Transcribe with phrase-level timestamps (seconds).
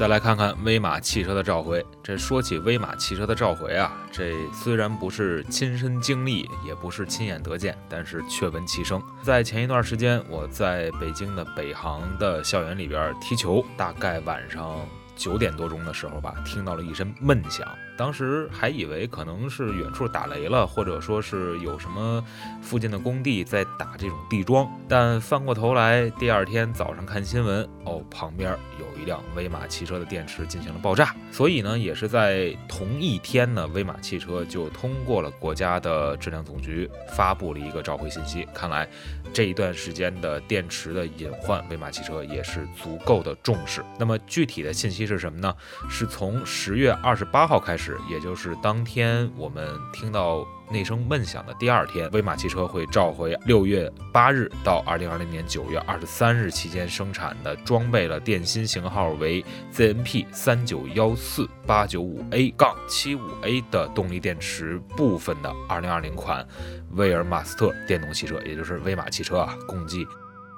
[0.00, 1.84] 再来看看威马汽车的召回。
[2.02, 8.98] 这说起威马汽车的召回啊，这虽然不是亲身经历，也不是亲眼得见，但是却闻其声。
[9.22, 17.68] 在前一段时间，我在北京的北航的校园里边踢球，大概晚上九点多钟的时候吧，听到了一声闷响。
[18.00, 22.24] 当时还以为可能是远处打雷了，或者说是有什么
[22.62, 24.66] 附近的工地在打这种地桩。
[24.88, 31.14] 但翻过头来，第二天早上看新闻，哦，旁边有一辆威马汽车的电池进行了爆炸。
[31.30, 38.48] 所以呢，也是在同一天呢，威马汽车就通过了国家的质量总局发布了一个召回信息。
[38.54, 38.88] 看来
[39.30, 43.84] 这一段时间的电池的隐患，威马汽车也是足够的重视。
[43.98, 45.54] 那么具体的信息是什么呢？
[45.90, 47.89] 是从十月二十八号开始。
[48.08, 66.46] 也就是当天我们听到那声闷响的第二天，威马汽车会召回六月八日到二零二零年九月二十三日期间生产的装备了电芯型号为 ZNP 三九幺四八九五 A 杠七五 A 的动力电池部分的二零二零款
[66.92, 70.06] 威尔马斯特电动汽车，也就是威马汽车啊，共计。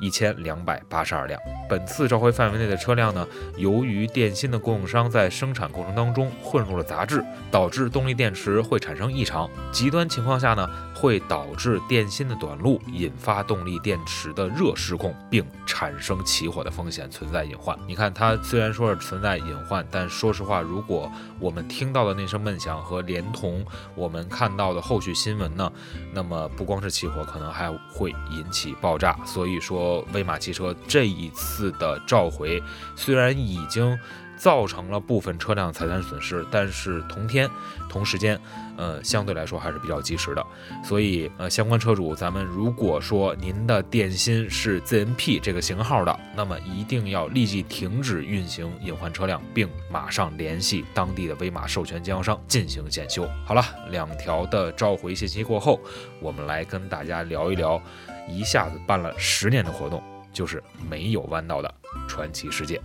[0.00, 1.40] 一千两百八十二辆。
[1.68, 9.48] 本次召回范围内的车辆呢，由于电芯的供应商在生产过程当中混入了杂质，导致动力电池会产生异常。
[9.70, 17.78] 极端情况下呢，会导致电芯的短路，引发动力电池的热失控，并产生起火的风险，存在隐患。
[17.86, 25.70] 你看，它虽然说是存在隐患，但说实话，如果我们听到的那声闷响和连同我们看到的后续新闻呢，
[26.12, 29.16] 那么不光是起火，可能还会引起爆炸。
[29.24, 32.62] 所以说威马汽车这一次的召回，
[32.94, 33.98] 虽然已经
[34.40, 37.46] 造成了部分车辆财产损失，但是同天
[37.90, 38.40] 同时间，
[38.78, 40.42] 呃，相对来说还是比较及时的。
[40.82, 53.28] 所以，呃，相关车主，咱们如果说您的电芯是 ZNP 这个型号的，那么一定要立即停止运行隐患车辆，并马上联系当地的威马授权经销商进行检修。
[53.44, 55.78] 好了，两条的召回信息过后，
[56.18, 57.78] 我们来跟大家聊一聊。
[58.28, 60.00] 一下子办了十年的活动，
[60.32, 61.74] 就是没有弯道的
[62.06, 62.80] 传奇世界。